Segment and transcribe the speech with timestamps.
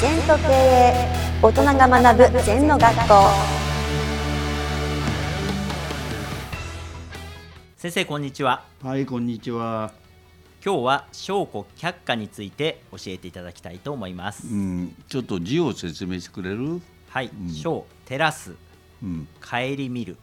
[0.00, 0.94] 全と経営
[1.42, 3.14] 大人が学ぶ全の学校。
[7.76, 8.64] 先生こんにちは。
[8.82, 9.92] はい、こんにちは。
[10.64, 16.80] 今日は証拠却下について教えていただきたいと思います、うん、ちょっと字を説明してくれる？
[17.10, 17.30] はい
[17.62, 18.54] 証、照らす。
[19.02, 19.58] うん、顧
[19.90, 20.16] みる。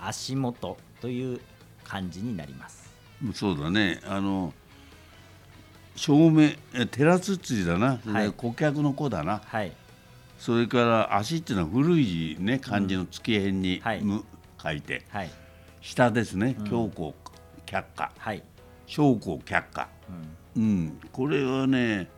[0.00, 1.40] 足元という
[1.84, 2.92] 漢字になります。
[3.34, 4.00] そうだね。
[4.04, 4.52] あの、
[5.94, 8.00] 照明、え照らすっついだな。
[8.04, 8.32] はい。
[8.32, 9.40] 顧客の子だな。
[9.44, 9.72] はい。
[10.38, 14.02] それから足っていうのは古い字ね、漢字の月辺に、はい。
[14.02, 14.24] む
[14.62, 15.30] 書いて、はい。
[15.80, 17.14] 下ですね、強行
[17.66, 18.42] 却下、はい、
[18.86, 19.88] 証拠却下。
[20.56, 20.62] うん。
[20.62, 22.08] うん、これはね、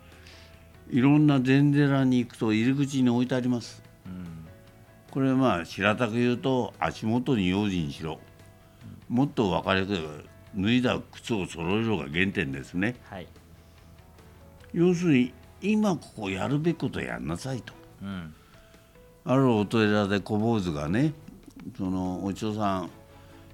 [0.91, 3.83] いろんな禅寺に行くと入り口に置いてあります。
[4.07, 4.47] うん。
[5.11, 8.21] これはまあ平たく言うと足元に用心しろ、
[9.09, 9.99] もっと分かりやすい
[10.57, 12.97] 脱いだ靴を揃えろが原点ですね。
[13.05, 13.27] はい
[14.73, 17.73] 要するに今ここやるべきことやんなさいと。
[18.03, 18.35] うん。
[19.25, 21.13] あるお寺で小坊主がね
[21.77, 22.91] そのお嬢さん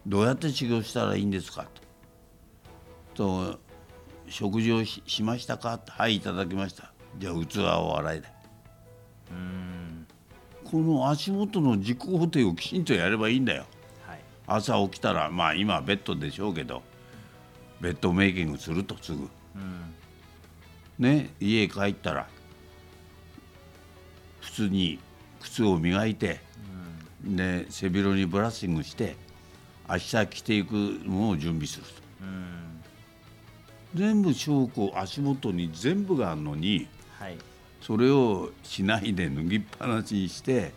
[0.06, 1.66] どうやって修行したらいいんですか
[3.14, 3.54] と。
[3.54, 3.60] と
[4.28, 6.92] 食事をししましたかはいいただきました。
[7.18, 8.28] じゃあ器を洗いだ
[9.30, 10.06] うん。
[10.64, 13.64] この足元の自己肯定をきちんとやればいいんだよ。
[14.06, 14.20] はい。
[14.46, 16.82] 朝起きたらまあ今はベッドでしょうけど
[17.80, 19.28] ベッドメイキングするとすぐ。
[19.54, 19.94] うん
[20.98, 22.26] ね家帰ったら
[24.40, 24.98] 普通に
[25.40, 26.40] 靴を磨いて
[27.24, 29.16] で背広にブラッシングして
[29.88, 31.92] 明日着ていくものを準備すると。
[32.22, 32.82] うん。
[33.94, 37.36] 全部証拠足元に全部があるのにはい。
[37.80, 40.72] それをしないで脱ぎっぱなしにして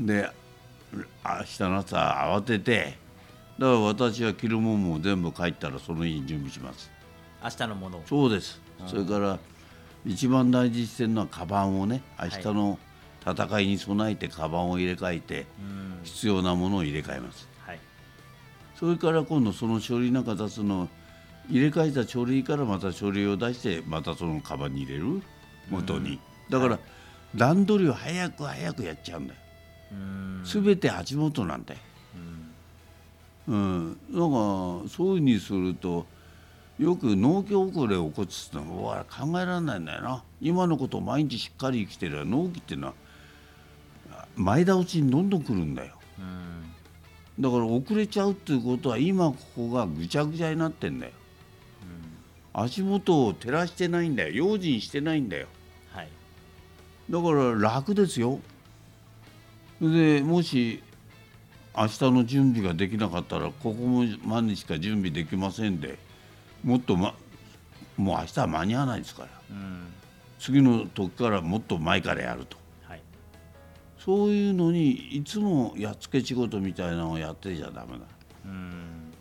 [0.00, 0.30] で
[1.24, 2.96] 明日の朝慌てて
[3.58, 6.90] だから私は着るもんも全部帰ったらその日に準備します。
[7.42, 8.02] 明日のものを。
[8.06, 9.38] そうです、それから
[10.06, 12.78] 一番大事にしてるのはカバンをね明日の
[13.26, 16.00] 戦いに備えてカバンを入れ替えてうん。
[16.04, 17.48] 必要なものを入れ替えます。
[17.60, 17.80] はい。
[18.78, 20.88] それから今度その書類なんか出すの
[21.48, 25.22] 入れ替えた書類からまた書類を出してまたそのカバンに入れる
[25.70, 26.20] 元に。
[26.50, 26.78] だから
[27.34, 29.40] 段取りを早く早くやっちゃうんだよ。
[29.92, 30.42] うん。
[30.44, 31.80] 全て足元なんだよ。
[33.46, 34.30] うん、なん。
[34.84, 36.06] かそういうふうにすると
[36.78, 40.24] よく農業遅れを起こすってのは考えられないんだよな。
[40.40, 42.94] 今のことを毎日しっかり生きてる納期っていうのは
[44.34, 45.94] 前倒しにどんどん来るんだよ。
[46.18, 47.42] うん。
[47.42, 51.12] だから遅れちゃうっていうことは今ここがぐちゃぐちゃになってんだよ。
[52.52, 54.30] 足元を照らしてないんだよ。
[54.32, 55.48] 用心してないんだよ。
[55.92, 56.08] はい。
[57.10, 58.40] だから楽ですよ。
[59.80, 60.82] でもし
[61.76, 65.98] 明日の準備ができなかったらここまでしか準備できませんで
[66.64, 67.14] もっと、ま、
[67.96, 69.28] もう明日は間に合わないですから。
[69.50, 69.92] うん。
[70.38, 72.56] 次の時からもっと前からやると。
[72.82, 73.02] はい。
[73.98, 77.98] そういうのにいつもやっつけ仕事みたいなのをやってちゃダメだ。
[78.46, 79.12] うん。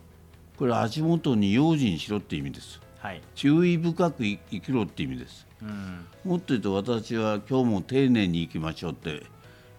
[0.58, 2.80] これ足元に用心しろって意味です。
[3.00, 3.22] はい。
[3.36, 5.46] 注意深く生きろって意味です。
[5.62, 6.06] うん。
[6.24, 9.24] もっと言うと私は今日も丁寧に生きましょうって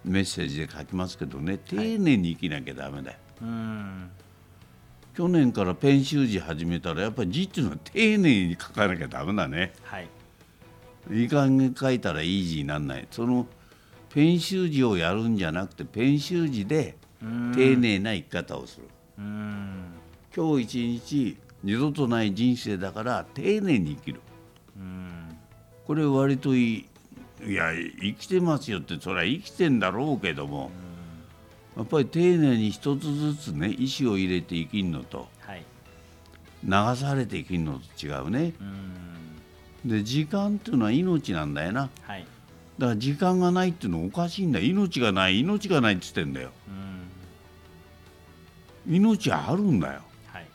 [0.05, 1.57] メッセージで書きますけどね。
[1.57, 4.11] 丁寧に生きなきゃダメだよ、うん
[5.17, 9.73] 去年からペン習字始めたらやっぱり字っていうのは丁寧に書かなきゃダメだね。
[9.85, 10.09] はい。
[11.13, 13.07] いい加減書いたらいい字にならない。
[13.11, 13.47] その
[14.09, 18.89] ペン習字をやるんじゃなくてペン習字でうん丁寧な生き方をする、
[19.19, 19.85] うん。
[20.35, 24.21] 今日一日二度とない人生だから丁寧に生きる。
[24.77, 25.37] うん。
[25.87, 26.87] これ割といい。
[27.47, 30.71] いや生きてますよってそれは生きてんだろうけども、
[31.77, 35.29] やっぱり丁寧に一つずつね意思を入れて生きるのと。
[35.41, 35.65] はい。
[36.63, 38.53] 流されて生きるのと違うね。
[38.61, 38.65] う
[39.89, 39.91] ん。
[39.91, 41.91] で時間っていうのは命なんだよな。
[42.03, 42.27] はい。
[42.79, 44.61] だから時間がないっていうのはおかしいんだ。
[44.61, 46.51] よ命がない命がないって言ってんだよ。
[48.87, 48.97] うん。
[48.97, 50.01] 命あるんだよ。
[50.27, 50.47] はい。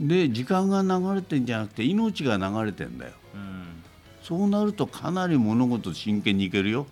[0.00, 3.12] で時間が流れてんじゃなくて命が流れてんだよ。
[3.34, 3.82] うん。
[4.22, 6.86] そうなるとかなり物事真剣にいけるよ。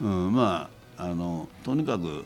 [0.00, 0.26] うん。
[0.26, 2.24] うん、まああのとにかく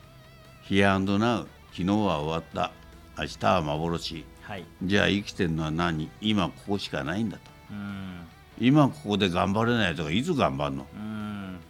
[0.64, 2.72] 「ヒアンドナウ」昨日は終わった。
[3.16, 4.24] 明日は幻。
[4.42, 4.64] はい。
[4.82, 6.10] じゃあ生きてるのは何？
[6.20, 7.42] 今ここしかないんだと。
[7.70, 8.26] うん。
[8.58, 10.86] 今ここで頑張れないとかいつ頑張るの？
[10.92, 11.60] うん。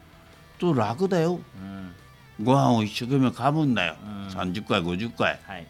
[0.59, 1.41] と楽だよ。
[2.39, 2.45] うん。
[2.45, 4.29] ご飯を一生懸命噛むんだよ、うん。
[4.29, 5.39] 30回50回。
[5.43, 5.67] はい。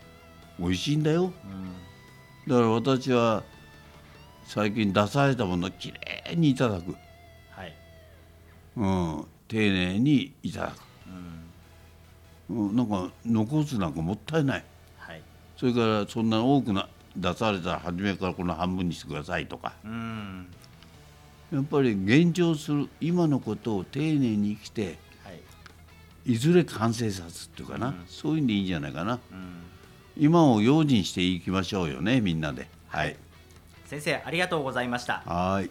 [0.59, 1.25] 美味しいんだよ。
[1.25, 1.73] うん。
[2.47, 3.43] だから私は
[4.45, 6.95] 最近出されたものをきれいにいただく、
[7.51, 7.75] はい。
[8.77, 10.81] うん、丁寧にいただく、
[12.49, 12.69] うん。
[12.69, 14.65] うん、なんか残すなんかもったいない。
[14.97, 15.23] はい。
[15.57, 19.73] それからそんな多くな出されたら初めからこの半分にしてくださいとか。
[19.85, 20.47] うん。
[21.53, 26.33] やっぱり現状する今のことを丁寧に生きてはい。
[26.33, 28.05] いずれ完成さすっていうかな、うん。
[28.07, 29.19] そういうんでいいんじゃないかな。
[29.33, 29.63] うん。
[30.17, 32.69] 今を用心していきましょうよねみんなで。
[32.87, 33.17] はい。
[33.87, 35.25] 先生ありがとうございました。
[35.27, 35.71] はーい